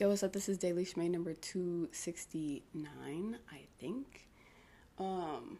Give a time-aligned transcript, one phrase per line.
[0.00, 0.32] Yo, what's up?
[0.32, 4.26] This is Daily Shmay number 269, I think.
[4.98, 5.58] Um,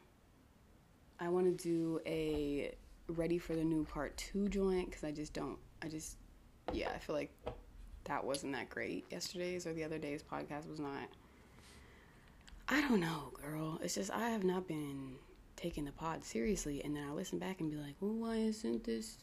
[1.21, 2.75] I want to do a
[3.09, 6.17] ready for the new part two joint because I just don't, I just,
[6.73, 7.31] yeah, I feel like
[8.05, 9.05] that wasn't that great.
[9.11, 11.11] Yesterday's or the other day's podcast was not.
[12.67, 13.79] I don't know, girl.
[13.83, 15.17] It's just, I have not been
[15.55, 16.83] taking the pod seriously.
[16.83, 19.19] And then I listen back and be like, well, why isn't this,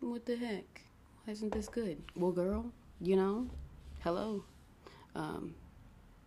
[0.00, 0.80] what the heck?
[1.24, 2.00] Why isn't this good?
[2.16, 2.72] Well, girl,
[3.02, 3.50] you know,
[4.04, 4.44] hello.
[5.14, 5.54] Um,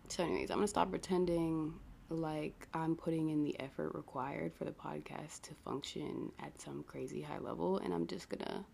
[0.08, 1.72] so, anyways, I'm gonna stop pretending
[2.08, 7.22] like I'm putting in the effort required for the podcast to function at some crazy
[7.22, 8.66] high level, and I'm just gonna.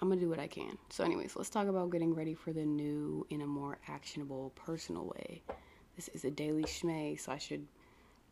[0.00, 0.76] I'm gonna do what I can.
[0.90, 5.06] So, anyways, let's talk about getting ready for the new in a more actionable, personal
[5.16, 5.40] way.
[5.94, 7.64] This is a daily schmay, so I should,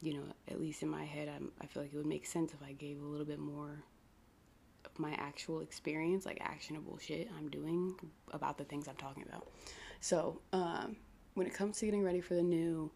[0.02, 2.52] you know, at least in my head, I'm, I feel like it would make sense
[2.52, 3.84] if I gave a little bit more
[4.98, 7.94] my actual experience, like actionable shit I'm doing
[8.32, 9.48] about the things I'm talking about.
[10.00, 10.96] So, um,
[11.34, 12.90] when it comes to getting ready for the new,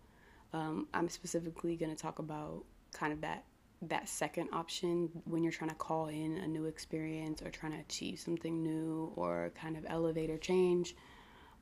[0.53, 3.45] um, I'm specifically going to talk about kind of that
[3.83, 7.79] that second option when you're trying to call in a new experience or trying to
[7.79, 10.97] achieve something new or kind of elevate or change,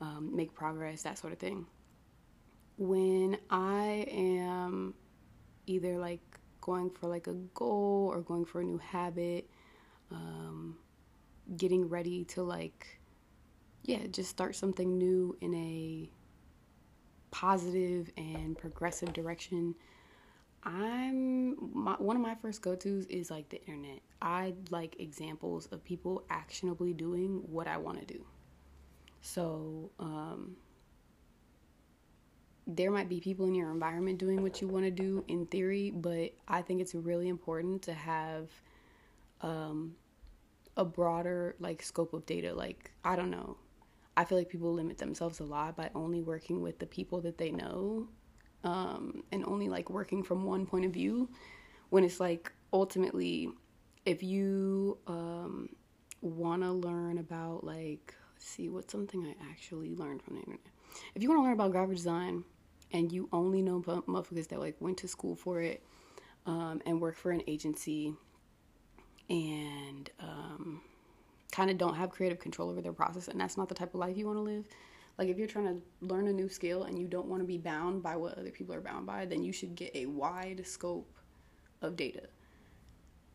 [0.01, 1.67] um, make progress, that sort of thing.
[2.79, 4.95] When I am
[5.67, 6.21] either like
[6.61, 9.49] going for like a goal or going for a new habit,
[10.11, 10.77] um,
[11.57, 12.99] getting ready to like
[13.85, 16.11] yeah just start something new in a
[17.31, 19.75] positive and progressive direction.
[20.65, 24.01] I'm my, one of my first go-to's is like the internet.
[24.21, 28.25] I like examples of people actionably doing what i want to do.
[29.21, 30.57] So um,
[32.67, 35.91] there might be people in your environment doing what you want to do in theory
[35.91, 38.49] but i think it's really important to have
[39.41, 39.95] um,
[40.77, 42.55] a broader like scope of data.
[42.55, 43.57] Like I don't know,
[44.17, 47.39] I feel like people limit themselves a lot by only working with the people that
[47.39, 48.09] they know,
[48.65, 51.29] um, and only like working from one point of view.
[51.91, 53.51] When it's like ultimately,
[54.05, 55.69] if you um,
[56.21, 60.61] want to learn about like see what's something I actually learned from the internet.
[61.15, 62.45] If you want to learn about graphic design
[62.93, 65.83] and you only know motherfuckers that like went to school for it
[66.47, 68.15] um, and work for an agency
[69.29, 70.81] and um,
[71.53, 74.01] kind of don't have creative control over their process, and that's not the type of
[74.01, 74.65] life you want to live.
[75.19, 77.59] Like if you're trying to learn a new skill and you don't want to be
[77.59, 81.11] bound by what other people are bound by, then you should get a wide scope
[81.81, 82.23] of data.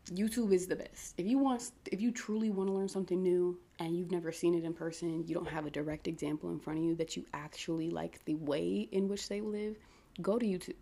[0.09, 1.13] YouTube is the best.
[1.17, 4.55] If you want if you truly want to learn something new and you've never seen
[4.55, 7.25] it in person, you don't have a direct example in front of you that you
[7.33, 9.77] actually like the way in which they live,
[10.21, 10.75] go to YouTube.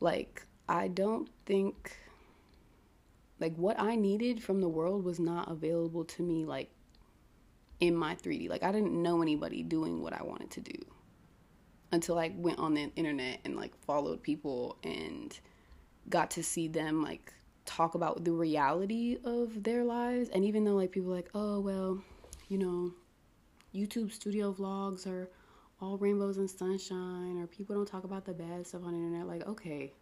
[0.00, 1.96] Like I don't think
[3.40, 6.70] like what I needed from the world was not available to me like
[7.80, 8.48] in my 3D.
[8.48, 10.78] Like I didn't know anybody doing what I wanted to do
[11.92, 15.38] until I went on the internet and like followed people and
[16.08, 17.32] got to see them like
[17.64, 22.02] talk about the reality of their lives and even though like people like, "Oh, well,
[22.48, 22.92] you know,
[23.74, 25.28] YouTube studio vlogs are
[25.80, 29.26] all rainbows and sunshine or people don't talk about the bad stuff on the internet."
[29.26, 29.92] Like, okay,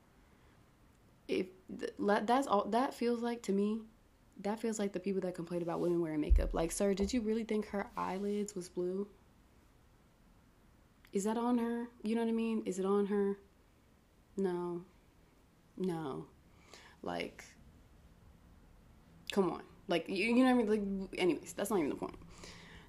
[1.28, 1.46] if
[1.98, 3.80] that's all that feels like to me
[4.40, 6.54] that feels like the people that complain about women wearing makeup.
[6.54, 9.06] Like sir did you really think her eyelids was blue?
[11.12, 11.88] Is that on her?
[12.02, 12.62] You know what i mean?
[12.66, 13.38] Is it on her?
[14.36, 14.82] No.
[15.76, 16.26] No.
[17.02, 17.44] Like
[19.32, 19.62] come on.
[19.88, 21.10] Like you, you know what i mean?
[21.10, 22.16] Like anyways that's not even the point.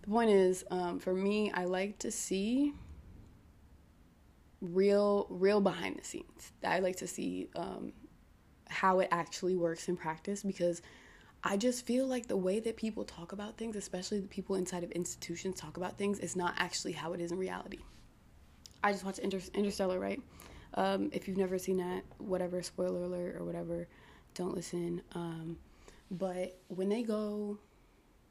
[0.01, 2.73] The point is um, for me i like to see
[4.61, 6.51] real real behind the scenes.
[6.63, 7.93] I like to see um,
[8.69, 10.81] how it actually works in practice because
[11.43, 14.83] I just feel like the way that people talk about things, especially the people inside
[14.83, 17.79] of institutions talk about things, is not actually how it is in reality.
[18.83, 20.21] I just watched Inter- Interstellar, right?
[20.73, 23.87] Um, if you've never seen that, whatever, spoiler alert or whatever,
[24.33, 25.01] don't listen.
[25.13, 25.57] Um,
[26.09, 27.59] but when they go,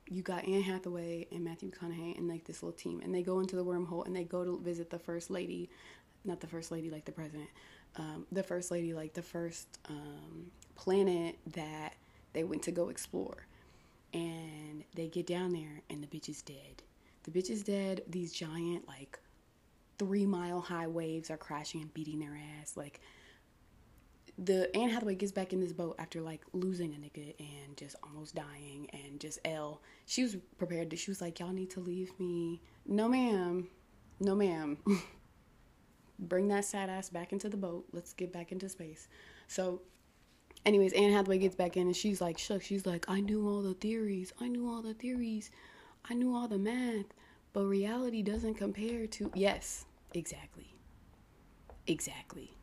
[0.09, 3.41] you got Anne Hathaway and Matthew McConaughey and like this little team, and they go
[3.41, 5.71] into the wormhole and they go to visit the first lady,
[6.25, 7.49] not the first lady like the president,
[7.97, 11.95] um, the first lady, like the first um, planet that
[12.33, 13.47] they went to go explore.
[14.13, 16.83] And they get down there, and the bitch is dead.
[17.25, 18.03] The bitch is dead.
[18.09, 19.19] These giant, like,
[19.99, 22.77] three mile high waves are crashing and beating their ass.
[22.77, 23.01] Like,
[24.39, 27.95] the Anne Hathaway gets back in this boat after like losing a nigga and just
[28.03, 29.81] almost dying and just L.
[30.07, 30.97] She was prepared to.
[30.97, 33.69] She was like, "Y'all need to leave me." No, ma'am.
[34.21, 34.79] No, ma'am.
[36.19, 37.87] bring that sad ass back into the boat.
[37.93, 39.09] Let's get back into space.
[39.49, 39.83] So,
[40.65, 42.63] anyways, Anne Hathaway gets back in and she's like shook.
[42.63, 44.33] She's like, I knew all the theories.
[44.41, 45.51] I knew all the theories.
[46.09, 47.07] I knew all the math.
[47.53, 50.75] But reality doesn't compare to yes, exactly.
[51.87, 52.57] Exactly.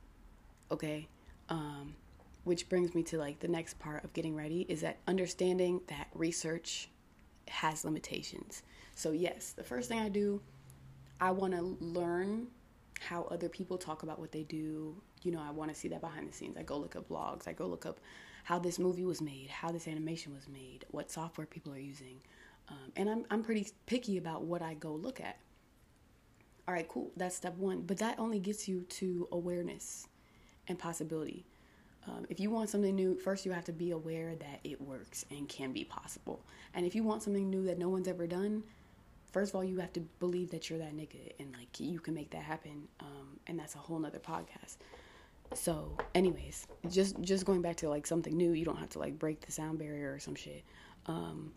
[0.69, 1.07] Okay?
[1.49, 1.95] Um
[2.43, 6.07] which brings me to like the next part of getting ready is that understanding that
[6.15, 6.89] research
[7.47, 8.63] has limitations.
[8.95, 10.41] So yes, the first thing I do,
[11.19, 12.47] I want to learn
[13.01, 14.95] how other people talk about what they do.
[15.23, 16.55] You know, I want to see that behind the scenes.
[16.55, 17.47] I go look up blogs.
[17.47, 17.99] I go look up
[18.43, 22.17] how this movie was made, how this animation was made, what software people are using.
[22.69, 25.39] Um, and I'm, I'm pretty picky about what I go look at.
[26.67, 27.11] All right, cool.
[27.17, 27.81] That's step one.
[27.81, 30.07] But that only gets you to awareness
[30.67, 31.45] and possibility.
[32.07, 35.25] Um, if you want something new, first you have to be aware that it works
[35.31, 36.45] and can be possible.
[36.73, 38.63] And if you want something new that no one's ever done,
[39.31, 42.13] first of all, you have to believe that you're that nigga and like you can
[42.13, 42.87] make that happen.
[42.99, 44.77] Um, and that's a whole nother podcast.
[45.53, 49.19] So, anyways, just just going back to like something new, you don't have to like
[49.19, 50.63] break the sound barrier or some shit.
[51.07, 51.51] Um,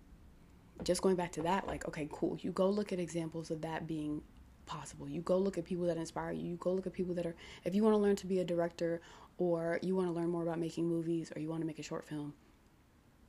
[0.83, 2.37] just going back to that, like, okay, cool.
[2.41, 4.23] You go look at examples of that being
[4.67, 5.09] possible.
[5.09, 6.45] You go look at people that inspire you.
[6.45, 8.45] You go look at people that are, if you want to learn to be a
[8.45, 9.01] director
[9.39, 11.83] or you want to learn more about making movies or you want to make a
[11.83, 12.35] short film,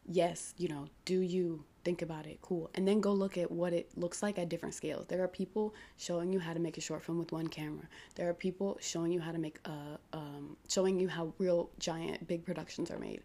[0.07, 2.69] yes, you know, do you think about it, cool.
[2.73, 5.05] And then go look at what it looks like at different scales.
[5.07, 7.87] There are people showing you how to make a short film with one camera.
[8.15, 12.27] There are people showing you how to make, a, um, showing you how real giant
[12.27, 13.21] big productions are made.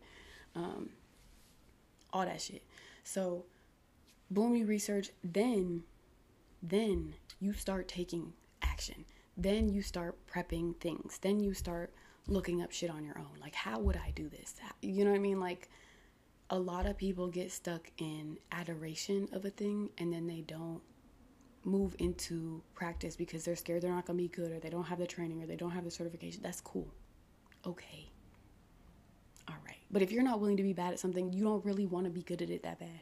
[0.55, 0.91] Um,
[2.13, 2.63] all that shit.
[3.03, 3.47] So,
[4.31, 5.83] boom, you research, then,
[6.63, 9.07] then you start taking action.
[9.37, 11.19] Then you start prepping things.
[11.23, 11.93] Then you start
[12.27, 13.41] looking up shit on your own.
[13.41, 14.55] Like, how would I do this?
[14.83, 15.41] You know what I mean?
[15.41, 15.71] Like,
[16.51, 20.81] a lot of people get stuck in adoration of a thing and then they don't
[21.65, 24.85] move into practice because they're scared they're not going to be good or they don't
[24.85, 26.43] have the training or they don't have the certification.
[26.43, 26.93] That's cool.
[27.65, 28.11] Okay.
[29.49, 29.77] All right.
[29.91, 32.11] But if you're not willing to be bad at something, you don't really want to
[32.11, 33.01] be good at it that bad.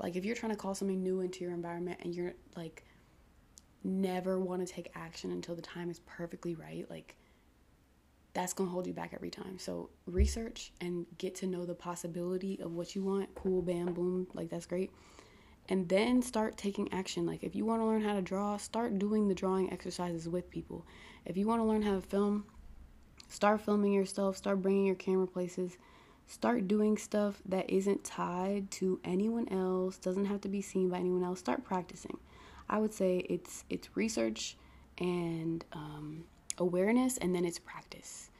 [0.00, 2.84] Like, if you're trying to call something new into your environment and you're like,
[3.84, 7.16] never want to take action until the time is perfectly right, like,
[8.38, 9.58] that's going to hold you back every time.
[9.58, 13.34] So research and get to know the possibility of what you want.
[13.34, 14.92] Cool, bam, boom, like that's great.
[15.68, 17.26] And then start taking action.
[17.26, 20.48] Like if you want to learn how to draw, start doing the drawing exercises with
[20.50, 20.86] people.
[21.24, 22.44] If you want to learn how to film,
[23.28, 25.76] start filming yourself, start bringing your camera places.
[26.28, 30.98] Start doing stuff that isn't tied to anyone else, doesn't have to be seen by
[30.98, 31.40] anyone else.
[31.40, 32.18] Start practicing.
[32.68, 34.56] I would say it's it's research
[34.98, 36.24] and um,
[36.58, 38.30] awareness, and then it's practice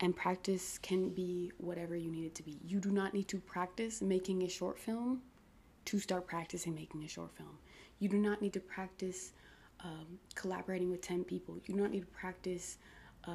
[0.00, 2.58] and practice can be whatever you need it to be.
[2.66, 5.22] You do not need to practice making a short film
[5.86, 7.58] to start practicing making a short film.
[7.98, 9.32] You do not need to practice
[9.82, 11.56] um, collaborating with 10 people.
[11.64, 12.78] You do not need to practice
[13.24, 13.30] uh,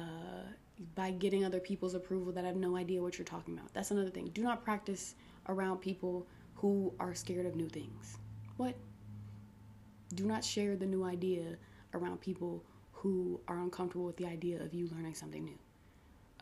[0.94, 3.72] by getting other people's approval that have no idea what you're talking about.
[3.74, 4.30] That's another thing.
[4.32, 5.14] Do not practice
[5.48, 8.18] around people who are scared of new things.
[8.56, 8.76] What?
[10.14, 11.56] Do not share the new idea
[11.94, 12.62] around people
[13.02, 15.58] who are uncomfortable with the idea of you learning something new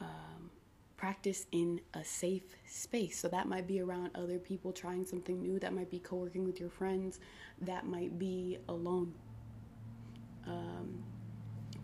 [0.00, 0.50] um,
[0.96, 3.18] practice in a safe space.
[3.18, 6.44] So that might be around other people trying something new, that might be co working
[6.44, 7.20] with your friends,
[7.62, 9.14] that might be alone.
[10.46, 11.02] Um,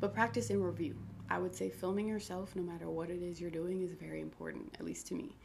[0.00, 0.96] but practice and review.
[1.30, 4.76] I would say filming yourself, no matter what it is you're doing, is very important,
[4.78, 5.36] at least to me.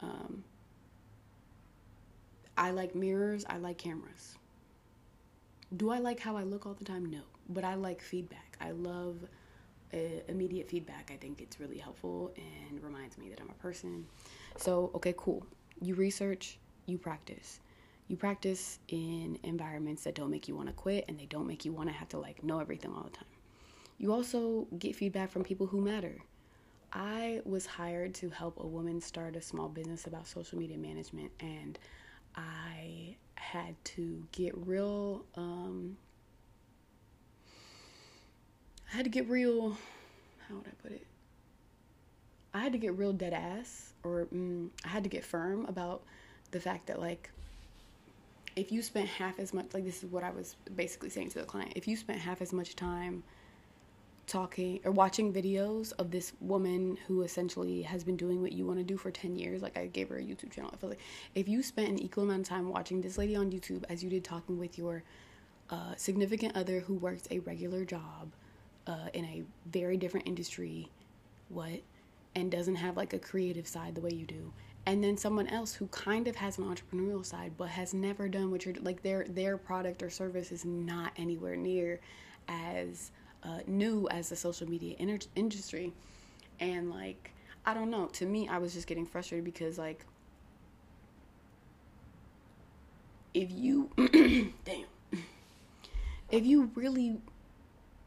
[0.00, 0.44] Um,
[2.56, 4.36] I like mirrors, I like cameras.
[5.76, 7.06] Do I like how I look all the time?
[7.06, 7.20] No.
[7.48, 8.43] But I like feedback.
[8.60, 9.16] I love
[10.28, 11.10] immediate feedback.
[11.12, 14.06] I think it's really helpful and reminds me that I'm a person.
[14.56, 15.46] So, okay, cool.
[15.80, 17.60] You research, you practice.
[18.08, 21.64] You practice in environments that don't make you want to quit and they don't make
[21.64, 23.24] you want to have to like know everything all the time.
[23.98, 26.18] You also get feedback from people who matter.
[26.92, 31.32] I was hired to help a woman start a small business about social media management,
[31.40, 31.78] and
[32.36, 35.96] I had to get real um,
[38.92, 39.76] I had to get real.
[40.48, 41.06] How would I put it?
[42.52, 46.02] I had to get real dead ass, or mm, I had to get firm about
[46.52, 47.30] the fact that like
[48.56, 51.40] if you spent half as much like this is what I was basically saying to
[51.40, 53.24] the client if you spent half as much time
[54.26, 58.78] talking or watching videos of this woman who essentially has been doing what you want
[58.78, 61.00] to do for 10 years like I gave her a YouTube channel I feel like
[61.34, 64.08] if you spent an equal amount of time watching this lady on YouTube as you
[64.08, 65.02] did talking with your
[65.70, 68.32] uh, significant other who works a regular job
[68.86, 70.88] uh, in a very different industry,
[71.48, 71.80] what,
[72.34, 74.52] and doesn't have like a creative side the way you do,
[74.86, 78.50] and then someone else who kind of has an entrepreneurial side but has never done
[78.50, 82.00] what you're like their their product or service is not anywhere near
[82.48, 83.10] as
[83.42, 85.92] uh, new as the social media inter- industry,
[86.60, 87.30] and like
[87.66, 88.06] I don't know.
[88.06, 90.04] To me, I was just getting frustrated because like
[93.32, 93.90] if you
[94.64, 94.86] damn
[96.30, 97.16] if you really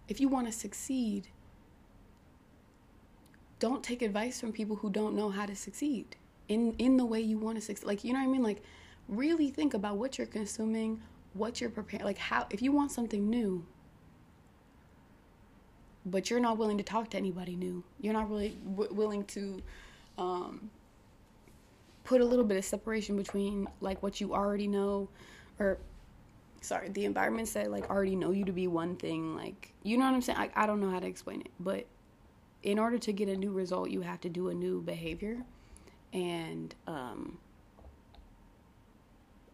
[0.08, 1.28] if you want to succeed
[3.60, 6.16] don't take advice from people who don't know how to succeed
[6.48, 8.44] in in the way you want to succeed like you know what i mean?
[8.44, 8.62] Like
[9.08, 11.02] really think about what you're consuming
[11.34, 13.66] what you're preparing like how if you want something new
[16.06, 19.62] but you're not willing to talk to anybody new you're not really w- willing to
[20.18, 20.70] um,
[22.04, 25.08] put a little bit of separation between like what you already know
[25.60, 25.78] or
[26.62, 30.06] sorry the environments that like already know you to be one thing like you know
[30.06, 30.38] what i'm saying?
[30.38, 31.86] I, I don't know how to explain it but
[32.64, 35.44] in order to get a new result you have to do a new behavior.
[36.14, 37.38] And um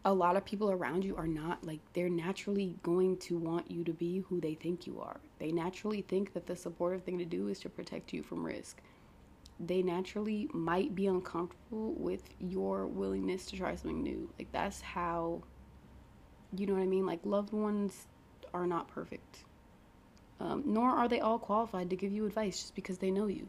[0.05, 3.83] a lot of people around you are not like they're naturally going to want you
[3.85, 5.19] to be who they think you are.
[5.39, 8.81] They naturally think that the supportive thing to do is to protect you from risk.
[9.59, 14.29] They naturally might be uncomfortable with your willingness to try something new.
[14.37, 15.43] Like that's how
[16.55, 17.05] you know what I mean?
[17.05, 18.07] Like, loved ones
[18.53, 19.39] are not perfect.
[20.39, 23.47] Um, nor are they all qualified to give you advice just because they know you.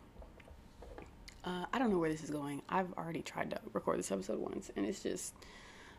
[1.45, 2.63] Uh, I don't know where this is going.
[2.69, 5.35] I've already tried to record this episode once, and it's just,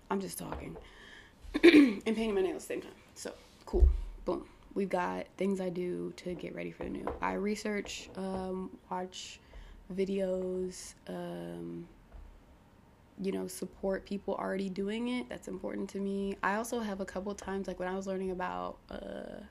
[0.10, 0.76] I'm just talking
[1.64, 2.92] and painting my nails at the same time.
[3.14, 3.34] So,
[3.66, 3.88] cool.
[4.26, 4.46] Boom.
[4.74, 7.06] We've got things I do to get ready for the new.
[7.22, 9.40] I research, um, watch
[9.94, 11.88] videos, um,
[13.22, 15.30] you know, support people already doing it.
[15.30, 16.38] That's important to me.
[16.44, 19.42] I also have a couple times, like when I was learning about uh,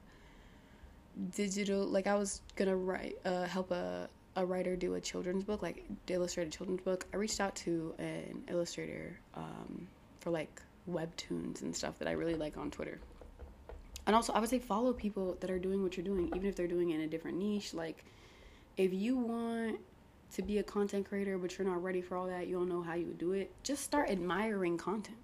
[1.35, 5.63] digital, like I was gonna write, uh, help a, a writer do a children's book,
[5.63, 7.07] like illustrated children's book.
[7.15, 9.87] I reached out to an illustrator um,
[10.21, 13.01] for like webtoons and stuff that I really like on Twitter.
[14.07, 16.57] And also, I would say follow people that are doing what you're doing, even if
[16.57, 17.73] they're doing it in a different niche.
[17.73, 18.05] Like,
[18.77, 19.79] if you want
[20.33, 22.83] to be a content creator, but you're not ready for all that, you don't know
[22.83, 25.19] how you would do it, just start admiring content.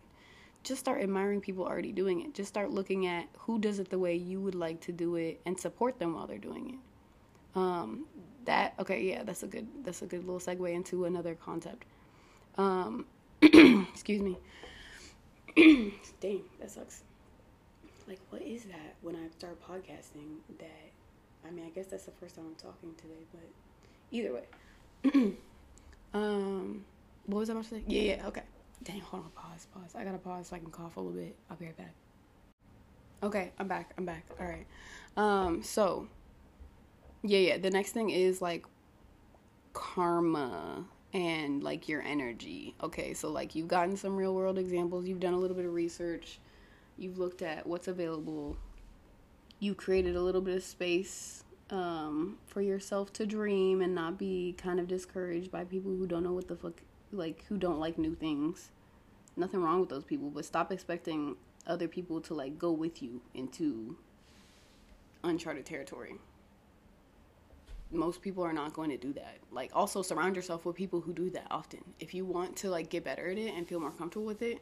[0.63, 2.35] Just start admiring people already doing it.
[2.35, 5.41] Just start looking at who does it the way you would like to do it
[5.47, 7.59] and support them while they're doing it.
[7.59, 8.05] Um,
[8.45, 11.85] that okay, yeah, that's a good that's a good little segue into another concept.
[12.59, 13.07] Um,
[13.43, 14.39] excuse me.
[16.21, 17.03] Dang, that sucks.
[18.07, 20.39] Like, what is that when I start podcasting?
[20.59, 20.91] That
[21.47, 23.49] I mean, I guess that's the first time I'm talking today, but
[24.11, 24.45] either way.
[26.15, 26.85] um,
[27.27, 27.83] what was I about to say?
[27.87, 28.43] Yeah, yeah, okay.
[28.83, 29.95] Dang, hold on, pause, pause.
[29.95, 31.37] I gotta pause so I can cough a little bit.
[31.51, 31.95] I'll be right back.
[33.23, 33.93] Okay, I'm back.
[33.99, 34.25] I'm back.
[34.41, 34.67] All right.
[35.17, 36.09] Um, so
[37.23, 37.59] yeah, yeah.
[37.59, 38.65] The next thing is like
[39.73, 42.75] karma and like your energy.
[42.83, 45.75] Okay, so like you've gotten some real world examples, you've done a little bit of
[45.75, 46.39] research,
[46.97, 48.57] you've looked at what's available,
[49.59, 54.55] you created a little bit of space um, for yourself to dream and not be
[54.59, 56.81] kind of discouraged by people who don't know what the fuck,
[57.13, 58.71] like, who don't like new things.
[59.37, 61.37] Nothing wrong with those people, but stop expecting
[61.67, 63.97] other people to, like, go with you into
[65.23, 66.15] uncharted territory.
[67.93, 69.39] Most people are not going to do that.
[69.53, 71.81] Like, also surround yourself with people who do that often.
[72.01, 74.61] If you want to, like, get better at it and feel more comfortable with it,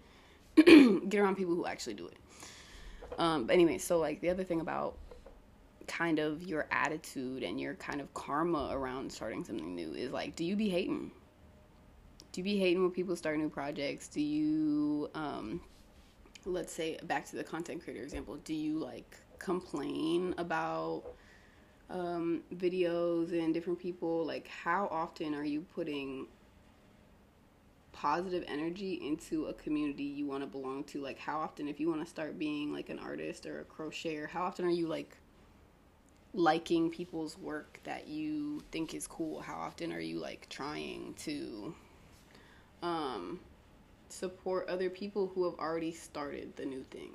[1.09, 2.17] get around people who actually do it.
[3.19, 4.97] Um, but anyway, so, like, the other thing about
[5.89, 10.37] kind of your attitude and your kind of karma around starting something new is like
[10.37, 11.11] do you be hating?
[12.31, 14.07] Do you be hating when people start new projects?
[14.07, 15.61] Do you um
[16.45, 21.03] let's say back to the content creator example do you like complain about
[21.91, 24.25] um videos and different people?
[24.25, 26.27] Like how often are you putting
[27.93, 31.01] positive energy into a community you want to belong to?
[31.01, 34.29] Like how often if you want to start being like an artist or a crocheter
[34.29, 35.17] how often are you like
[36.39, 39.41] liking people's work that you think is cool?
[39.41, 41.75] How often are you like trying to
[42.83, 43.41] um,
[44.09, 47.11] support other people who have already started the new thing?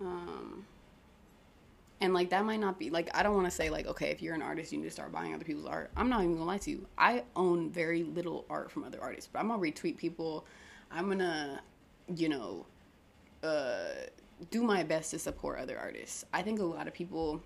[0.00, 0.66] Um,
[2.00, 4.20] and like that might not be like I don't want to say like okay if
[4.20, 5.90] you're an artist you need to start buying other people's art.
[5.96, 6.86] I'm not even gonna lie to you.
[6.98, 10.46] I own very little art from other artists, but I'm gonna retweet people.
[10.90, 11.60] I'm gonna,
[12.14, 12.66] you know,
[13.42, 14.06] uh,
[14.50, 16.24] do my best to support other artists.
[16.32, 17.42] I think a lot of people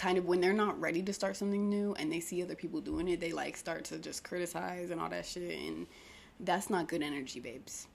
[0.00, 2.80] kind of when they're not ready to start something new and they see other people
[2.80, 5.86] doing it, they like start to just criticize and all that shit and
[6.40, 7.86] that's not good energy, babes.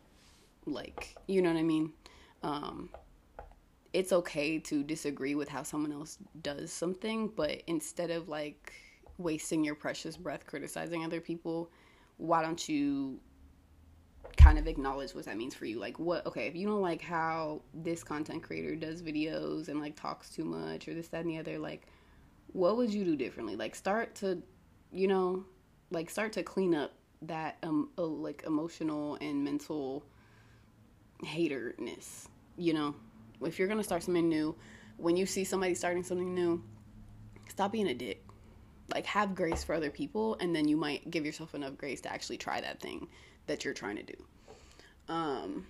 [0.68, 1.92] Like, you know what I mean?
[2.44, 2.90] Um
[3.92, 8.72] it's okay to disagree with how someone else does something, but instead of like
[9.18, 11.72] wasting your precious breath criticizing other people,
[12.18, 13.20] why don't you
[14.38, 15.80] kind of acknowledge what that means for you.
[15.80, 19.96] Like what okay, if you don't like how this content creator does videos and like
[19.96, 21.88] talks too much or this, that and the other, like
[22.56, 23.58] what would you do differently?
[23.58, 24.42] Like start to,
[24.94, 25.44] you know,
[25.92, 26.94] like start to clean up
[27.24, 30.06] that um uh, like emotional and mental
[31.22, 32.30] haterness.
[32.56, 32.96] You know,
[33.42, 34.56] if you're gonna start something new,
[34.96, 36.64] when you see somebody starting something new,
[37.50, 38.24] stop being a dick.
[38.94, 42.14] Like have grace for other people and then you might give yourself enough grace to
[42.14, 43.10] actually try that thing
[43.48, 44.24] that you're trying to do.
[45.10, 45.68] Um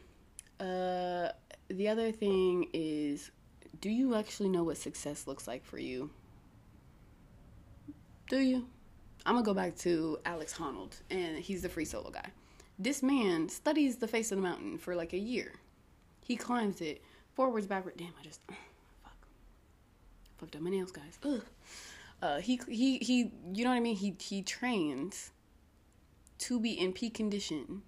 [0.59, 1.29] uh
[1.67, 3.31] the other thing is
[3.81, 6.11] do you actually know what success looks like for you?
[8.27, 8.67] Do you?
[9.25, 12.31] I'm gonna go back to Alex Honnold, and he's the free solo guy.
[12.79, 15.53] This man studies the face of the mountain for like a year.
[16.23, 17.03] He climbs it
[17.35, 17.97] forwards, backwards.
[17.99, 18.41] Damn, I just
[19.03, 19.27] fuck
[20.37, 21.19] fucked up my nails, guys.
[21.23, 21.41] Ugh.
[22.21, 23.31] Uh, he he he.
[23.53, 23.95] You know what I mean?
[23.95, 25.31] He he trains
[26.39, 27.83] to be in peak condition,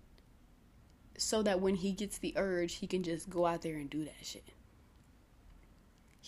[1.17, 4.05] so that when he gets the urge, he can just go out there and do
[4.05, 4.43] that shit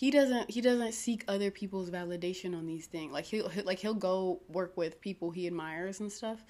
[0.00, 3.12] he doesn't he doesn't seek other people's validation on these things.
[3.12, 6.42] Like he'll like he'll go work with people he admires and stuff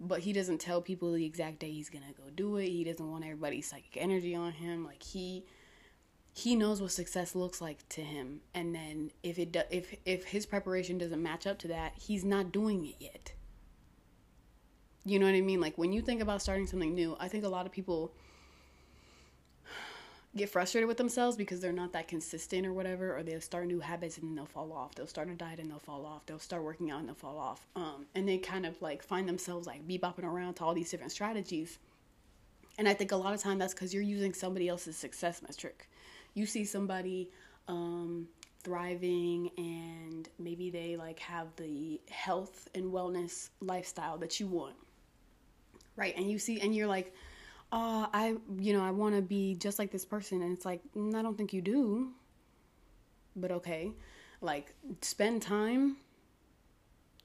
[0.00, 2.68] but he doesn't tell people the exact day he's gonna go do it.
[2.68, 4.86] He doesn't want everybody's psychic energy on him.
[4.86, 5.44] Like he
[6.32, 8.40] he knows what success looks like to him.
[8.54, 12.24] And then if it do, if if his preparation doesn't match up to that he's
[12.24, 13.34] not doing it yet.
[15.04, 15.60] You know what i mean?
[15.60, 18.14] Like when you think about starting something new i think a lot of people
[20.36, 23.80] get frustrated with themselves because they're not that consistent or whatever, or they'll start new
[23.80, 24.94] habits and then they'll fall off.
[24.94, 26.26] They'll start a diet and they'll fall off.
[26.26, 27.66] They'll start working out and they'll fall off.
[27.74, 31.12] Um, and they kind of like find themselves like bebopping around to all these different
[31.12, 31.78] strategies.
[32.78, 35.88] And I think a lot of time that's because you're using somebody else's success metric.
[36.34, 37.30] You see somebody
[37.68, 38.28] um,
[38.62, 44.74] thriving and maybe they like have the health and wellness lifestyle that you want,
[45.96, 46.14] right?
[46.16, 47.14] And you see, and you're like,
[47.72, 50.42] uh, I, you know, I want to be just like this person.
[50.42, 52.12] And it's like, mm, I don't think you do.
[53.34, 53.92] But okay.
[54.40, 55.96] Like, spend time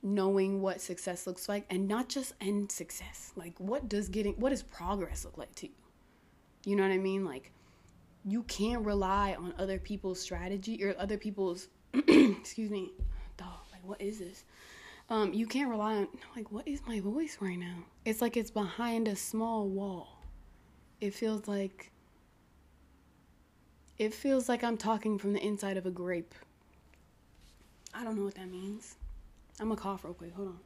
[0.03, 3.31] knowing what success looks like and not just end success.
[3.35, 5.73] Like, what does getting, what does progress look like to you?
[6.65, 7.23] You know what I mean?
[7.23, 7.51] Like,
[8.25, 12.91] you can't rely on other people's strategy or other people's, excuse me,
[13.37, 14.43] dog, like, what is this?
[15.09, 17.83] Um, you can't rely on, like, what is my voice right now?
[18.05, 20.20] It's like it's behind a small wall
[21.01, 21.91] it feels like
[23.97, 26.33] it feels like I'm talking from the inside of a grape.
[27.93, 28.95] I don't know what that means.
[29.59, 30.33] I'm gonna cough real quick.
[30.33, 30.59] Hold on.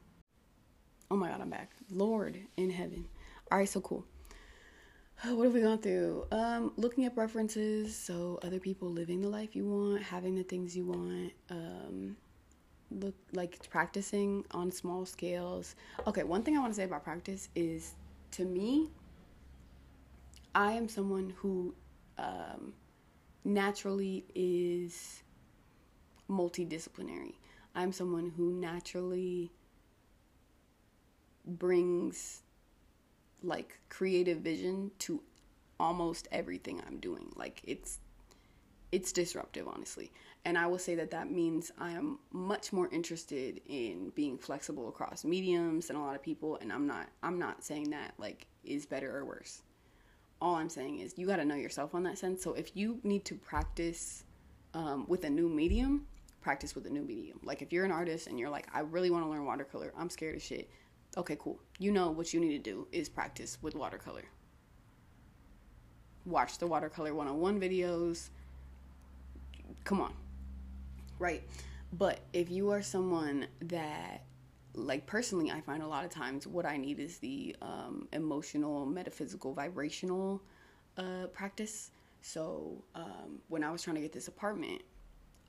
[1.09, 1.71] Oh my god, I'm back.
[1.89, 3.07] Lord in heaven.
[3.51, 4.05] All right, so cool.
[5.25, 6.25] What have we gone through?
[6.31, 10.75] Um, looking at references, so other people living the life you want, having the things
[10.75, 11.31] you want.
[11.49, 12.17] Um,
[12.91, 15.75] look like practicing on small scales.
[16.05, 17.95] Okay, one thing I want to say about practice is,
[18.31, 18.89] to me,
[20.55, 21.75] I am someone who
[22.17, 22.71] um,
[23.43, 25.21] naturally is
[26.29, 27.33] multidisciplinary.
[27.75, 29.51] I'm someone who naturally
[31.45, 32.41] brings
[33.43, 35.21] like creative vision to
[35.77, 37.33] almost everything I'm doing.
[37.35, 37.99] Like it's
[38.93, 40.09] it's disruptive honestly.
[40.45, 44.87] And I will say that that means I am much more interested in being flexible
[44.87, 48.47] across mediums than a lot of people and I'm not I'm not saying that like
[48.63, 49.61] is better or worse
[50.41, 52.43] all I'm saying is you got to know yourself on that sense.
[52.43, 54.23] So if you need to practice
[54.73, 56.05] um, with a new medium,
[56.41, 57.39] practice with a new medium.
[57.43, 60.09] Like if you're an artist and you're like, I really want to learn watercolor, I'm
[60.09, 60.69] scared of shit.
[61.17, 61.59] Okay, cool.
[61.79, 64.25] You know what you need to do is practice with watercolor.
[66.25, 68.29] Watch the watercolor 101 videos.
[69.85, 70.13] Come on.
[71.17, 71.43] Right.
[71.93, 74.23] But if you are someone that
[74.75, 78.85] like personally i find a lot of times what i need is the um, emotional
[78.85, 80.41] metaphysical vibrational
[80.97, 81.91] uh, practice.
[82.21, 84.81] So um, when i was trying to get this apartment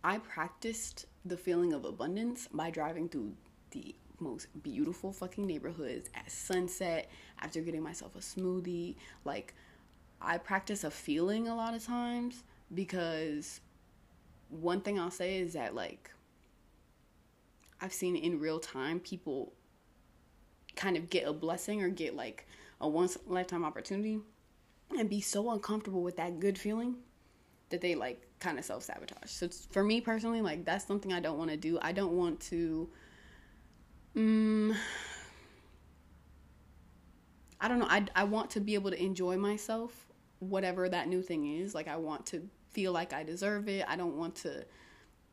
[0.04, 3.32] i practiced the feeling of abundance by driving through
[3.70, 7.10] the most beautiful fucking neighborhoods at sunset
[7.40, 8.96] after getting myself a smoothie.
[9.24, 9.54] Like
[10.20, 12.42] i practice a feeling a lot of times
[12.74, 13.60] because
[14.48, 16.10] one thing i'll say is that like
[17.80, 19.52] I've seen in real time people
[20.74, 22.46] kind of get a blessing or get like
[22.80, 24.20] a once lifetime opportunity
[24.96, 26.96] and be so uncomfortable with that good feeling
[27.70, 29.30] that they like kind of self sabotage.
[29.30, 31.78] So for me personally, like that's something I don't want to do.
[31.82, 32.88] I don't want to.
[34.14, 34.74] Um,
[37.60, 37.88] I don't know.
[37.88, 40.06] I I want to be able to enjoy myself,
[40.38, 41.74] whatever that new thing is.
[41.74, 43.84] Like I want to feel like I deserve it.
[43.88, 44.64] I don't want to.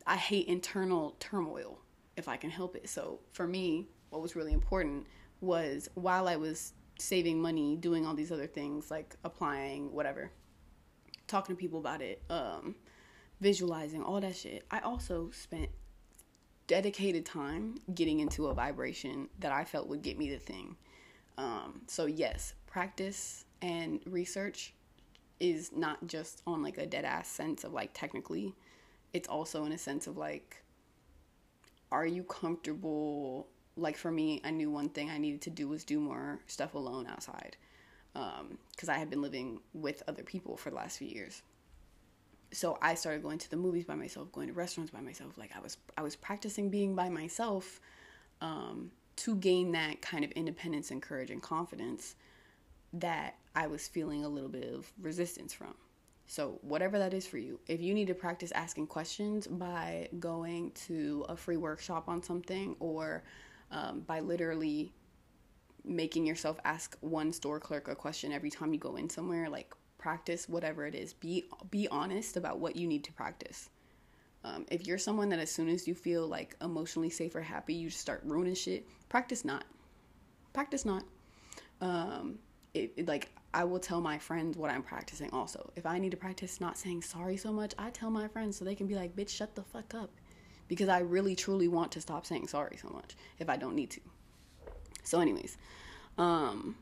[0.06, 1.78] I hate internal turmoil
[2.16, 2.88] if I can help it.
[2.88, 5.06] So for me, what was really important
[5.40, 10.30] was while I was saving money, doing all these other things like applying, whatever,
[11.26, 12.76] talking to people about it, um,
[13.40, 14.64] visualizing, all that shit.
[14.70, 15.68] I also spent
[16.66, 20.76] dedicated time getting into a vibration that I felt would get me the thing.
[21.36, 24.72] Um, so yes, practice and research
[25.40, 28.54] is not just on like a dead ass sense of like technically
[29.12, 30.63] it's also in a sense of like,
[31.92, 33.48] are you comfortable?
[33.76, 36.74] Like for me, I knew one thing I needed to do was do more stuff
[36.74, 37.56] alone outside
[38.12, 41.42] because um, I had been living with other people for the last few years.
[42.52, 45.36] So I started going to the movies by myself, going to restaurants by myself.
[45.36, 47.80] Like I was, I was practicing being by myself
[48.40, 52.14] um, to gain that kind of independence and courage and confidence
[52.92, 55.74] that I was feeling a little bit of resistance from.
[56.26, 60.72] So, whatever that is for you, if you need to practice asking questions by going
[60.86, 63.24] to a free workshop on something or
[63.70, 64.92] um, by literally
[65.84, 69.74] making yourself ask one store clerk a question every time you go in somewhere, like
[69.98, 71.12] practice whatever it is.
[71.12, 73.68] Be be honest about what you need to practice.
[74.44, 77.74] Um, if you're someone that as soon as you feel like emotionally safe or happy,
[77.74, 79.64] you just start ruining shit, practice not.
[80.52, 81.02] Practice not.
[81.80, 82.38] Um,
[82.74, 85.70] it, it, like I will tell my friends what I'm practicing also.
[85.76, 88.64] If I need to practice not saying sorry so much, I tell my friends so
[88.64, 90.10] they can be like, bitch, shut the fuck up.
[90.66, 93.90] Because I really truly want to stop saying sorry so much if I don't need
[93.90, 94.00] to.
[95.04, 95.56] So, anyways,
[96.18, 96.74] um,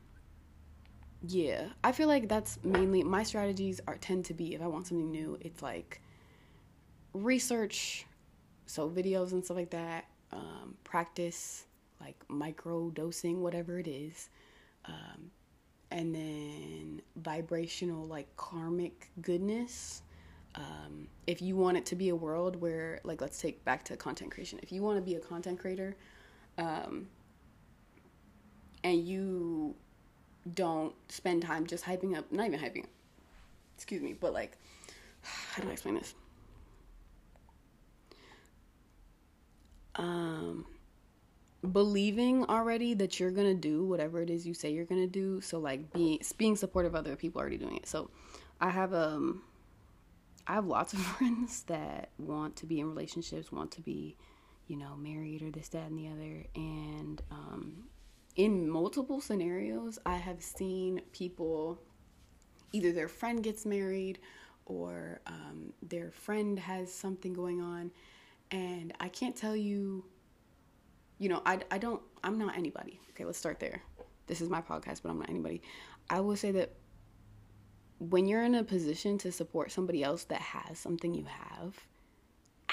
[1.27, 4.87] yeah, I feel like that's mainly my strategies are tend to be if I want
[4.87, 6.01] something new, it's like
[7.13, 8.07] research,
[8.65, 11.65] so videos and stuff like that, um, practice,
[12.01, 14.29] like micro dosing, whatever it is.
[14.85, 15.29] Um,
[15.93, 20.01] and then vibrational like karmic goodness.
[20.55, 23.95] Um, if you want it to be a world where like let's take back to
[23.95, 24.59] content creation.
[24.63, 25.95] If you want to be a content creator
[26.57, 27.07] um,
[28.83, 29.75] and you
[30.55, 32.89] don't spend time just hyping up not even hyping up
[33.77, 34.57] excuse me but like
[35.21, 36.15] how do i explain this?
[39.95, 40.65] Um
[41.71, 45.41] believing already that you're gonna do whatever it is you say you're gonna do.
[45.41, 47.87] So like being being supportive of other people already doing it.
[47.87, 48.09] So
[48.59, 49.43] I have um
[50.47, 54.17] I have lots of friends that want to be in relationships, want to be,
[54.67, 56.45] you know, married or this, that, and the other.
[56.55, 57.83] And um,
[58.35, 61.79] in multiple scenarios, I have seen people
[62.71, 64.19] either their friend gets married
[64.65, 67.91] or um, their friend has something going on.
[68.51, 70.05] And I can't tell you
[71.19, 72.99] you know, I, I don't, I'm not anybody.
[73.11, 73.81] Okay, let's start there.
[74.27, 75.61] This is my podcast, but I'm not anybody.
[76.09, 76.73] I will say that
[77.99, 81.75] when you're in a position to support somebody else that has something you have,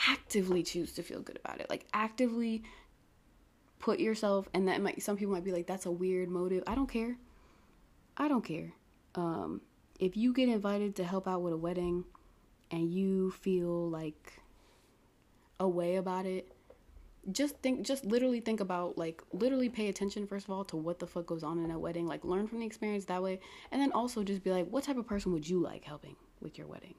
[0.08, 1.68] actively choose to feel good about it.
[1.68, 2.62] Like, actively
[3.78, 6.62] put yourself, and that might, some people might be like, that's a weird motive.
[6.66, 7.16] I don't care.
[8.16, 8.72] I don't care.
[9.14, 9.60] Um,
[9.98, 12.04] if you get invited to help out with a wedding
[12.70, 14.40] and you feel like
[15.58, 16.52] a way about it,
[17.32, 20.98] just think just literally think about like literally pay attention first of all to what
[20.98, 23.38] the fuck goes on in a wedding like learn from the experience that way
[23.70, 26.58] and then also just be like what type of person would you like helping with
[26.58, 26.94] your wedding?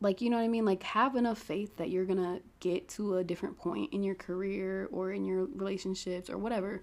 [0.00, 0.64] Like you know what i mean?
[0.64, 4.88] Like have enough faith that you're gonna get to a different point in your career
[4.90, 6.82] or in your relationships or whatever.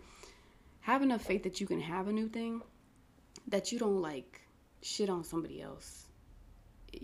[0.82, 2.62] Have enough faith that you can have a new thing
[3.48, 4.42] that you don't like
[4.82, 6.08] shit on somebody else.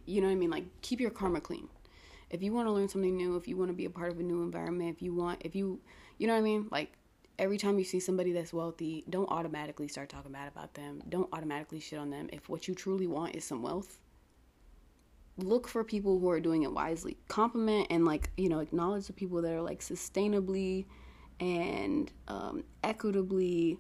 [0.06, 0.50] You know what i mean?
[0.50, 1.68] Like keep your karma clean
[2.30, 4.20] if you want to learn something new, if you want to be a part of
[4.20, 5.80] a new environment, if you want, if you,
[6.18, 6.68] you know what I mean?
[6.72, 6.94] Like
[7.40, 11.02] every time you see somebody that's wealthy, don't automatically start talking bad about them.
[11.10, 12.30] Don't automatically shit on them.
[12.34, 14.00] If what you truly want is some wealth,
[15.38, 17.18] look for people who are doing it wisely.
[17.28, 20.86] Compliment and like, you know, acknowledge the people that are like sustainably
[21.40, 23.78] and um, equitably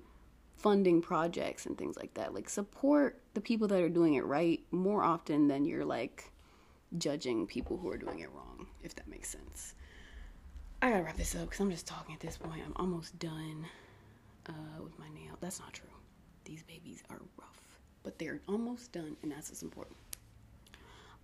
[0.55, 2.33] funding projects and things like that.
[2.33, 6.31] Like support the people that are doing it right more often than you're like
[6.97, 9.75] judging people who are doing it wrong, if that makes sense.
[10.81, 12.61] I gotta wrap this up because I'm just talking at this point.
[12.65, 13.65] I'm almost done
[14.47, 15.35] uh, with my nail.
[15.41, 15.89] That's not true.
[16.45, 19.97] These babies are rough, but they're almost done, and that's what's important.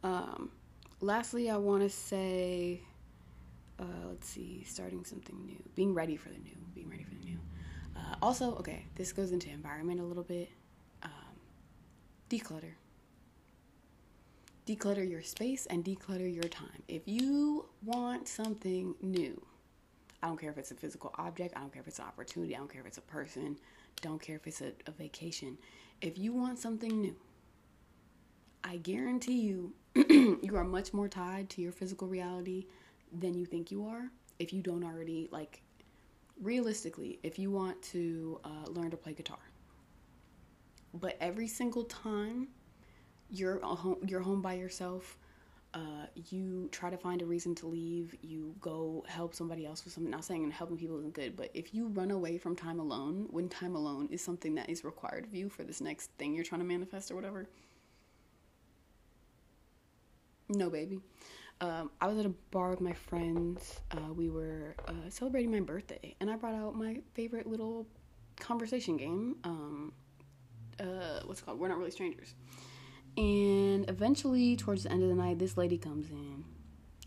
[0.04, 0.52] Um,
[1.00, 2.82] lastly, I want to say,
[3.80, 7.24] uh, let's see, starting something new, being ready for the new, being ready for the
[7.24, 7.40] new.
[7.96, 10.50] Uh, also, okay, this goes into environment a little bit.
[11.04, 11.12] Um,
[12.30, 12.74] declutter
[14.66, 16.84] declutter your space and declutter your time.
[16.88, 19.42] If you want something new,
[20.22, 22.56] I don't care if it's a physical object, I don't care if it's an opportunity,
[22.56, 23.58] I don't care if it's a person,
[24.02, 25.58] don't care if it's a, a vacation.
[26.02, 27.16] If you want something new,
[28.64, 32.66] I guarantee you, you are much more tied to your physical reality
[33.12, 34.10] than you think you are.
[34.40, 35.62] If you don't already, like,
[36.42, 39.38] realistically, if you want to uh, learn to play guitar,
[40.94, 42.48] but every single time
[43.34, 45.18] you're home, you're home by yourself.
[45.74, 48.16] Uh, you try to find a reason to leave.
[48.22, 50.12] You go help somebody else with something.
[50.12, 53.50] Not saying helping people isn't good, but if you run away from time alone, when
[53.50, 56.62] time alone is something that is required of you for this next thing you're trying
[56.62, 57.48] to manifest or whatever,
[60.50, 61.00] no, baby.
[61.62, 63.82] um, I was at a bar with my friends.
[63.92, 67.88] Uh, we were uh, celebrating my birthday, and I brought out my favorite little
[68.40, 69.38] conversation game.
[69.46, 69.94] Um,
[70.80, 71.60] uh, what's it called?
[71.60, 72.36] We're not really strangers.
[73.16, 76.44] And eventually, towards the end of the night, this lady comes in,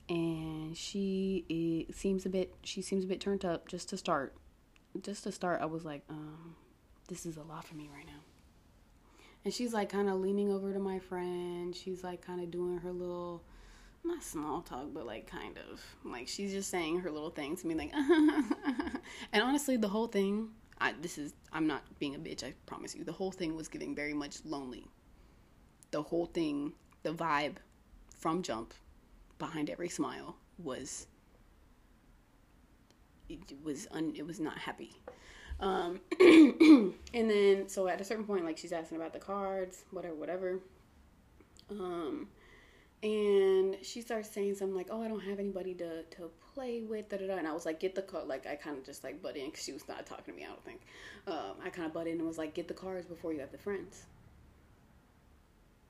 [0.08, 2.54] and she seems a bit.
[2.62, 3.66] She seems a bit turned up.
[3.68, 4.34] Just to start,
[5.02, 6.54] just to start, I was like, um,
[7.08, 8.20] "This is a lot for me right now."
[9.46, 11.72] And she's like, kind of leaning over to my friend.
[11.72, 13.44] She's like, kind of doing her little
[14.02, 17.68] not small talk, but like kind of like she's just saying her little things to
[17.68, 17.92] me, like,
[19.32, 20.48] and honestly, the whole thing,
[20.80, 23.04] I this is I'm not being a bitch, I promise you.
[23.04, 24.86] The whole thing was giving very much lonely.
[25.96, 27.54] The whole thing, the vibe
[28.18, 28.74] from jump
[29.38, 31.06] behind every smile was
[33.30, 35.00] it was un, it was not happy.
[35.58, 40.14] Um, and then so at a certain point, like she's asking about the cards, whatever,
[40.14, 40.58] whatever.
[41.70, 42.28] Um,
[43.02, 47.08] and she starts saying something like, "Oh, I don't have anybody to to play with."
[47.08, 47.36] Da, da, da.
[47.36, 49.46] And I was like, "Get the card." Like I kind of just like butt in
[49.46, 50.44] because she was not talking to me.
[50.44, 50.82] I don't think.
[51.26, 53.50] Um, I kind of butt in and was like, "Get the cards before you have
[53.50, 54.04] the friends."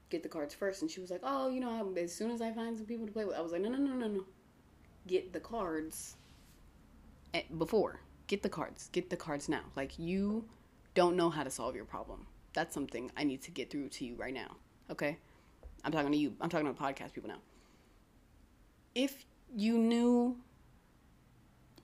[0.08, 2.52] Get the cards first, and she was like, "Oh, you know, as soon as I
[2.52, 4.24] find some people to play with," I was like, "No, no, no, no, no.
[5.06, 6.16] Get the cards
[7.34, 8.00] at, before.
[8.26, 8.88] Get the cards.
[8.92, 9.62] Get the cards now.
[9.74, 10.44] Like you
[10.94, 12.26] don't know how to solve your problem.
[12.52, 14.56] That's something I need to get through to you right now.
[14.90, 15.18] Okay."
[15.84, 16.34] I'm talking to you.
[16.40, 17.38] I'm talking to podcast people now.
[18.94, 20.36] If you knew,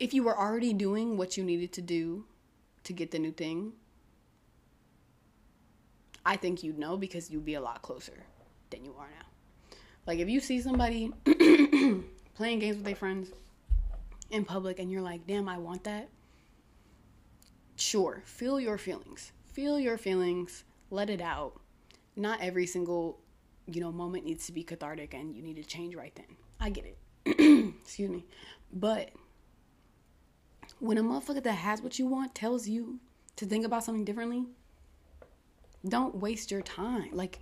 [0.01, 2.25] if you were already doing what you needed to do
[2.83, 3.75] to get the new thing,
[6.25, 8.25] I think you'd know because you'd be a lot closer
[8.71, 9.77] than you are now.
[10.07, 11.13] Like if you see somebody
[12.35, 13.31] playing games with their friends
[14.31, 16.09] in public and you're like, damn, I want that.
[17.77, 19.33] Sure, feel your feelings.
[19.53, 21.61] Feel your feelings, let it out.
[22.17, 23.19] Not every single
[23.67, 26.37] you know, moment needs to be cathartic and you need to change right then.
[26.61, 26.97] I get it.
[27.83, 28.25] Excuse me.
[28.73, 29.11] But
[30.79, 32.99] when a motherfucker that has what you want tells you
[33.37, 34.47] to think about something differently,
[35.87, 37.11] don't waste your time.
[37.13, 37.41] Like,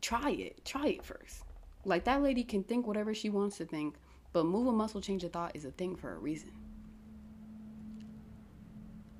[0.00, 0.64] try it.
[0.64, 1.42] Try it first.
[1.84, 3.94] Like, that lady can think whatever she wants to think,
[4.32, 6.52] but move a muscle, change a thought is a thing for a reason.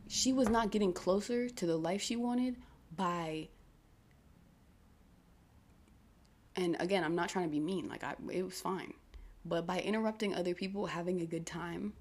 [0.08, 2.56] She was not getting closer to the life she wanted
[2.96, 3.48] by
[6.56, 7.88] and again, I'm not trying to be mean.
[7.88, 8.92] Like I, it was fine,
[9.44, 11.92] but by interrupting other people having a good time,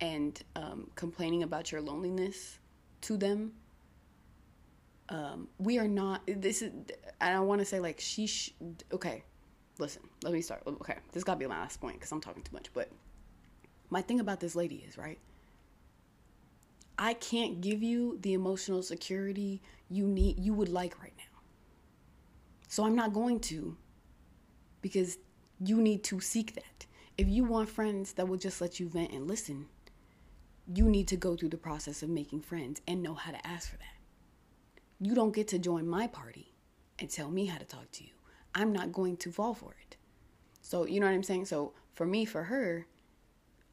[0.00, 2.58] and um, complaining about your loneliness
[3.02, 3.52] to them,
[5.08, 6.22] um, we are not.
[6.26, 6.72] This is,
[7.20, 8.26] and I want to say like she.
[8.26, 8.54] Sh-
[8.92, 9.22] okay,
[9.78, 10.02] listen.
[10.22, 10.62] Let me start.
[10.66, 12.72] Okay, this got to be my last point because I'm talking too much.
[12.72, 12.90] But
[13.90, 15.18] my thing about this lady is right.
[16.98, 21.40] I can't give you the emotional security you need you would like right now.
[22.68, 23.76] So I'm not going to
[24.80, 25.18] because
[25.60, 26.86] you need to seek that.
[27.16, 29.66] If you want friends that will just let you vent and listen,
[30.72, 33.70] you need to go through the process of making friends and know how to ask
[33.70, 33.94] for that.
[35.00, 36.54] You don't get to join my party
[36.98, 38.10] and tell me how to talk to you.
[38.54, 39.96] I'm not going to fall for it.
[40.62, 41.46] So, you know what I'm saying?
[41.46, 42.86] So, for me, for her,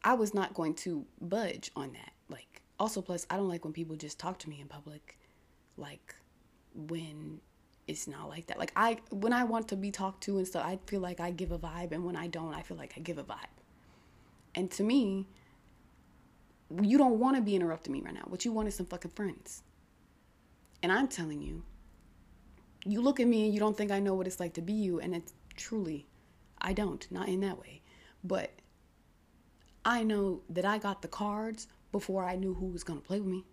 [0.04, 2.12] I was not going to budge on that.
[2.30, 5.20] Like, also, plus, I don't like when people just talk to me in public.
[5.78, 6.16] Like,
[6.74, 7.40] when
[7.88, 8.58] it's not like that.
[8.58, 11.32] Like I when I want to be talked to and stuff, I feel like I
[11.32, 13.36] give a vibe and when I don't, I feel like I give a vibe.
[14.56, 15.28] And to me,
[16.82, 18.24] you don't want to be interrupting me right now.
[18.28, 19.64] What you want is some fucking friends.
[20.84, 21.64] And I'm telling you,
[22.86, 24.74] you look at me and you don't think I know what it's like to be
[24.74, 26.08] you and it's truly
[26.60, 27.82] I don't, not in that way.
[28.24, 28.52] But
[29.84, 33.20] I know that I got the cards before I knew who was going to play
[33.20, 33.44] with me.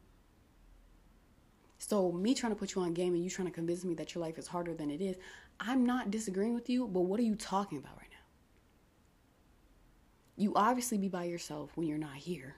[1.78, 4.14] So me trying to put you on game and you trying to convince me that
[4.14, 5.16] your life is harder than it is,
[5.60, 8.16] I'm not disagreeing with you, but what are you talking about right now?
[10.36, 12.56] You obviously be by yourself when you're not here.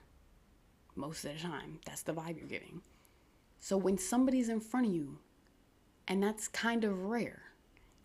[0.95, 2.81] Most of the time, that's the vibe you're giving.
[3.61, 5.19] So when somebody's in front of you,
[6.07, 7.43] and that's kind of rare,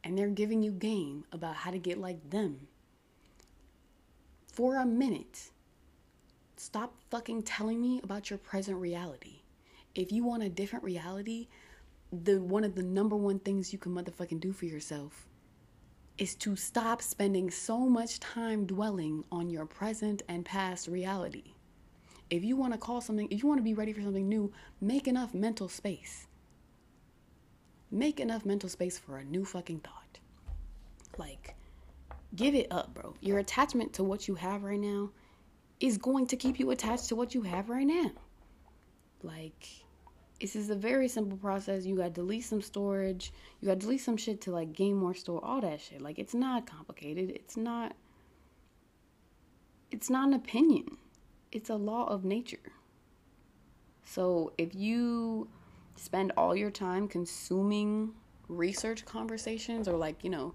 [0.05, 2.69] and they're giving you game about how to get like them,
[4.47, 5.51] for a minute,
[6.57, 9.41] stop fucking telling me about your present reality
[9.97, 11.49] if you want a different reality,
[12.13, 15.27] the one of the number one things you can motherfucking do for yourself
[16.19, 21.56] is to stop spending so much time dwelling on your present and past reality.
[22.31, 24.53] If you want to call something, if you want to be ready for something new,
[24.81, 26.27] make enough mental space.
[27.91, 30.19] Make enough mental space for a new fucking thought.
[31.19, 31.55] Like,
[32.35, 33.15] give it up, bro.
[33.21, 35.11] Your attachment to what you have right now
[35.79, 38.11] is going to keep you attached to what you have right now.
[39.23, 39.69] Like,
[40.41, 41.87] This is a very simple process.
[41.87, 43.33] You got to delete some storage.
[43.61, 45.43] You got to delete some shit to like gain more store.
[45.43, 46.03] All that shit.
[46.03, 47.31] Like it's not complicated.
[47.31, 47.95] It's not.
[49.91, 50.99] It's not an opinion.
[51.53, 52.73] It's a law of nature.
[54.05, 55.49] So if you
[55.97, 58.13] spend all your time consuming
[58.49, 60.55] research conversations or like you know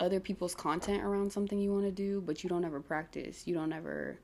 [0.00, 3.46] other people's content around something you want to do, but you don't ever practice.
[3.46, 4.18] You don't ever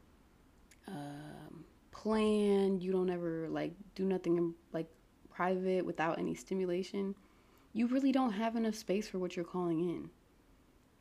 [0.86, 2.80] um, plan.
[2.80, 4.86] You don't ever like do nothing in, like
[5.30, 7.14] private without any stimulation.
[7.72, 10.10] You really don't have enough space for what you're calling in,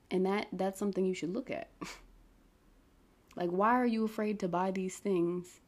[0.09, 1.69] and that that's something you should look at.
[3.35, 5.61] like, why are you afraid to buy these things,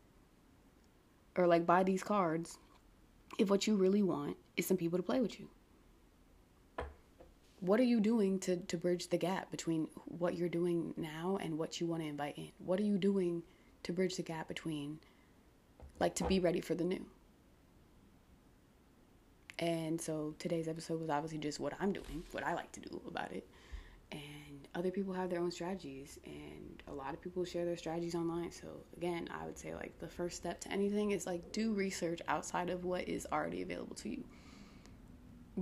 [1.36, 2.58] or like buy these cards,
[3.38, 5.50] if what you really want is some people to play with you?
[7.64, 11.58] what are you doing to, to bridge the gap between what you're doing now and
[11.58, 12.50] what you want to invite in?
[12.58, 13.42] What are you doing
[13.84, 15.00] to bridge the gap between,
[15.98, 17.06] like, to be ready for the new?
[19.60, 23.02] And so today's episode was obviously just what I'm doing, what I like to do
[23.08, 23.48] about it.
[24.14, 28.16] And other people have their own strategies, and a lot of people share their strategies
[28.16, 28.52] online.
[28.52, 32.22] So, again, I would say, like, the first step to anything is, like, do research
[32.28, 34.24] outside of what is already available to you.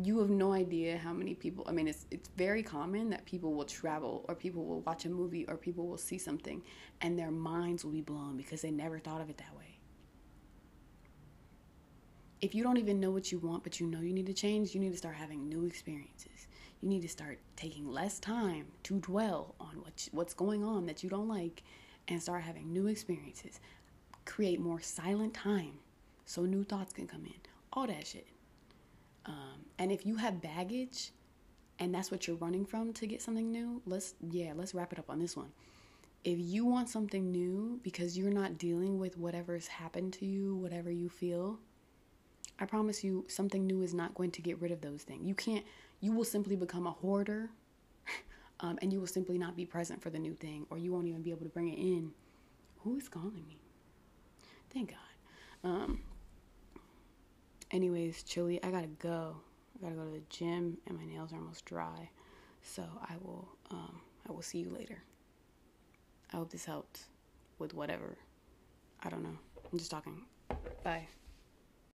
[0.01, 3.53] You have no idea how many people i mean it's it's very common that people
[3.53, 6.63] will travel or people will watch a movie or people will see something
[7.01, 9.77] and their minds will be blown because they never thought of it that way.
[12.39, 14.73] If you don't even know what you want but you know you need to change
[14.73, 16.47] you need to start having new experiences
[16.81, 21.03] you need to start taking less time to dwell on what what's going on that
[21.03, 21.63] you don't like
[22.07, 23.59] and start having new experiences
[24.25, 25.73] create more silent time
[26.25, 27.33] so new thoughts can come in
[27.73, 28.27] all that shit
[29.25, 31.11] um, and if you have baggage
[31.79, 34.99] and that's what you're running from to get something new, let's, yeah, let's wrap it
[34.99, 35.51] up on this one.
[36.23, 40.91] If you want something new because you're not dealing with whatever's happened to you, whatever
[40.91, 41.59] you feel,
[42.59, 45.27] I promise you something new is not going to get rid of those things.
[45.27, 45.65] You can't,
[46.01, 47.49] you will simply become a hoarder
[48.59, 51.07] um, and you will simply not be present for the new thing or you won't
[51.07, 52.11] even be able to bring it in.
[52.83, 53.57] Who is calling me?
[54.73, 55.69] Thank God.
[55.69, 56.01] Um,
[57.69, 59.37] anyways, Chili, I gotta go.
[59.77, 62.09] I gotta go to the gym, and my nails are almost dry.
[62.63, 65.03] So I will, um, I will see you later.
[66.33, 67.01] I hope this helped
[67.59, 68.17] with whatever.
[69.03, 69.37] I don't know.
[69.71, 70.21] I'm just talking.
[70.83, 71.07] Bye.